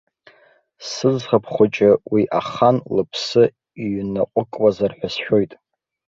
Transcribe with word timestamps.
Сыӡӷаб 0.89 1.45
хәыҷы 1.53 1.91
уи 2.11 2.23
ахан 2.39 2.77
лыԥсы 2.95 3.43
ҩнаҟәыкуазар 3.91 4.91
ҳәа 4.97 5.07
сшәоит. 5.13 5.51